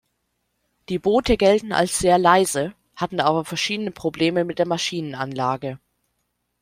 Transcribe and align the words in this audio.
Die 0.89 0.97
Boote 0.97 1.37
gelten 1.37 1.73
als 1.73 1.99
sehr 1.99 2.17
leise, 2.17 2.73
hatten 2.95 3.19
aber 3.19 3.45
verschiedene 3.45 3.91
Probleme 3.91 4.45
mit 4.45 4.57
der 4.57 4.65
Maschinenanlage. 4.65 5.77